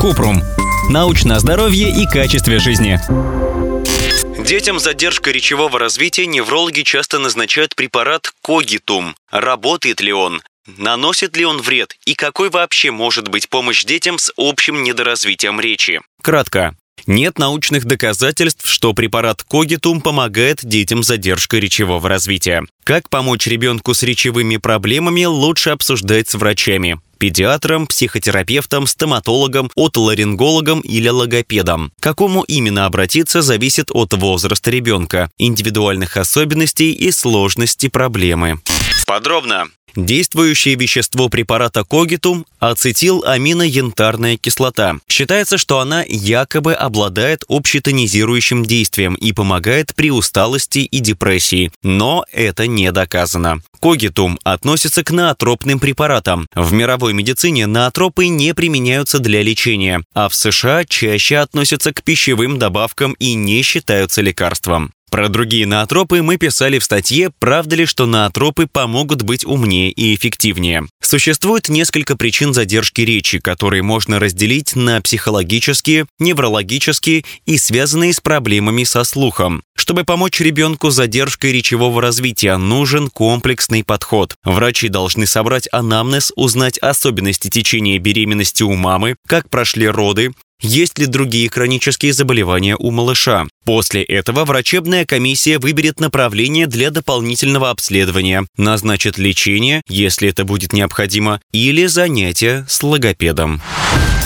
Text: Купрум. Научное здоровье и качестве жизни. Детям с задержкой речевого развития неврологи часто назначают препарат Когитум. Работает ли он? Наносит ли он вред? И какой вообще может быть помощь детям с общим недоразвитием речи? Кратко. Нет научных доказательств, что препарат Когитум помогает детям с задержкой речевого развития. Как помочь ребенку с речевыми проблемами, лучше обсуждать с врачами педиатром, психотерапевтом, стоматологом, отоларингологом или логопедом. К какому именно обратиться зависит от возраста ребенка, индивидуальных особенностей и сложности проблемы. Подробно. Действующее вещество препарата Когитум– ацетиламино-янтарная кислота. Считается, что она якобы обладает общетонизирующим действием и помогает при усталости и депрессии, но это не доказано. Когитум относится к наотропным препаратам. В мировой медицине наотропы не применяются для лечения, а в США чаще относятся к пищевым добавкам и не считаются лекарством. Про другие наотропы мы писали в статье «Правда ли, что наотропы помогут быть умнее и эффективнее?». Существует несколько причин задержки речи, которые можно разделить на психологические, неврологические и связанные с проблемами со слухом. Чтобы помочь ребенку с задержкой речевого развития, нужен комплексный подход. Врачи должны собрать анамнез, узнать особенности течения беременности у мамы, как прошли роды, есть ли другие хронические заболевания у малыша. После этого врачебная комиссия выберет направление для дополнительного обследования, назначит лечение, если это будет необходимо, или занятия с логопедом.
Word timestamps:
Купрум. 0.00 0.42
Научное 0.88 1.38
здоровье 1.38 1.90
и 1.90 2.06
качестве 2.06 2.58
жизни. 2.58 2.98
Детям 4.44 4.78
с 4.78 4.84
задержкой 4.84 5.34
речевого 5.34 5.78
развития 5.78 6.26
неврологи 6.26 6.82
часто 6.82 7.18
назначают 7.18 7.76
препарат 7.76 8.32
Когитум. 8.42 9.14
Работает 9.30 10.00
ли 10.00 10.12
он? 10.12 10.40
Наносит 10.66 11.36
ли 11.36 11.44
он 11.44 11.60
вред? 11.60 11.94
И 12.06 12.14
какой 12.14 12.48
вообще 12.48 12.90
может 12.90 13.28
быть 13.28 13.48
помощь 13.48 13.84
детям 13.84 14.18
с 14.18 14.32
общим 14.36 14.82
недоразвитием 14.82 15.60
речи? 15.60 16.00
Кратко. 16.22 16.76
Нет 17.06 17.38
научных 17.38 17.84
доказательств, 17.84 18.68
что 18.68 18.92
препарат 18.92 19.42
Когитум 19.42 20.00
помогает 20.00 20.60
детям 20.62 21.02
с 21.02 21.06
задержкой 21.06 21.60
речевого 21.60 22.08
развития. 22.08 22.64
Как 22.84 23.08
помочь 23.08 23.46
ребенку 23.46 23.94
с 23.94 24.02
речевыми 24.02 24.56
проблемами, 24.56 25.24
лучше 25.24 25.70
обсуждать 25.70 26.28
с 26.28 26.34
врачами 26.34 26.98
педиатром, 27.18 27.86
психотерапевтом, 27.86 28.86
стоматологом, 28.86 29.70
отоларингологом 29.76 30.80
или 30.80 31.08
логопедом. 31.08 31.92
К 32.00 32.02
какому 32.02 32.42
именно 32.44 32.86
обратиться 32.86 33.42
зависит 33.42 33.90
от 33.90 34.14
возраста 34.14 34.70
ребенка, 34.70 35.30
индивидуальных 35.38 36.16
особенностей 36.16 36.92
и 36.92 37.10
сложности 37.10 37.88
проблемы. 37.88 38.60
Подробно. 39.06 39.68
Действующее 39.98 40.76
вещество 40.76 41.28
препарата 41.28 41.82
Когитум– 41.82 42.46
ацетиламино-янтарная 42.60 44.36
кислота. 44.36 44.98
Считается, 45.08 45.58
что 45.58 45.80
она 45.80 46.04
якобы 46.06 46.74
обладает 46.74 47.42
общетонизирующим 47.48 48.64
действием 48.64 49.14
и 49.16 49.32
помогает 49.32 49.96
при 49.96 50.12
усталости 50.12 50.78
и 50.78 51.00
депрессии, 51.00 51.72
но 51.82 52.24
это 52.30 52.68
не 52.68 52.92
доказано. 52.92 53.60
Когитум 53.80 54.38
относится 54.44 55.02
к 55.02 55.10
наотропным 55.10 55.80
препаратам. 55.80 56.46
В 56.54 56.72
мировой 56.72 57.12
медицине 57.12 57.66
наотропы 57.66 58.28
не 58.28 58.54
применяются 58.54 59.18
для 59.18 59.42
лечения, 59.42 60.04
а 60.14 60.28
в 60.28 60.34
США 60.36 60.84
чаще 60.84 61.38
относятся 61.38 61.92
к 61.92 62.04
пищевым 62.04 62.60
добавкам 62.60 63.14
и 63.14 63.34
не 63.34 63.62
считаются 63.62 64.22
лекарством. 64.22 64.92
Про 65.10 65.28
другие 65.28 65.66
наотропы 65.66 66.22
мы 66.22 66.36
писали 66.36 66.78
в 66.78 66.84
статье 66.84 67.30
«Правда 67.38 67.76
ли, 67.76 67.86
что 67.86 68.06
наотропы 68.06 68.66
помогут 68.66 69.22
быть 69.22 69.44
умнее 69.44 69.90
и 69.90 70.14
эффективнее?». 70.14 70.86
Существует 71.02 71.70
несколько 71.70 72.16
причин 72.16 72.52
задержки 72.52 73.00
речи, 73.00 73.38
которые 73.38 73.82
можно 73.82 74.18
разделить 74.18 74.76
на 74.76 75.00
психологические, 75.00 76.06
неврологические 76.18 77.24
и 77.46 77.56
связанные 77.56 78.12
с 78.12 78.20
проблемами 78.20 78.84
со 78.84 79.04
слухом. 79.04 79.62
Чтобы 79.74 80.04
помочь 80.04 80.40
ребенку 80.40 80.90
с 80.90 80.96
задержкой 80.96 81.52
речевого 81.52 82.02
развития, 82.02 82.58
нужен 82.58 83.08
комплексный 83.08 83.84
подход. 83.84 84.34
Врачи 84.44 84.88
должны 84.88 85.26
собрать 85.26 85.68
анамнез, 85.72 86.32
узнать 86.36 86.76
особенности 86.78 87.48
течения 87.48 87.98
беременности 87.98 88.62
у 88.62 88.74
мамы, 88.74 89.16
как 89.26 89.48
прошли 89.48 89.88
роды, 89.88 90.32
есть 90.60 90.98
ли 90.98 91.06
другие 91.06 91.48
хронические 91.50 92.12
заболевания 92.12 92.76
у 92.76 92.90
малыша. 92.90 93.46
После 93.64 94.02
этого 94.02 94.44
врачебная 94.44 95.04
комиссия 95.04 95.58
выберет 95.58 96.00
направление 96.00 96.66
для 96.66 96.90
дополнительного 96.90 97.70
обследования, 97.70 98.46
назначит 98.56 99.18
лечение, 99.18 99.82
если 99.88 100.28
это 100.28 100.44
будет 100.44 100.72
необходимо, 100.72 101.40
или 101.52 101.86
занятия 101.86 102.66
с 102.68 102.82
логопедом. 102.82 103.60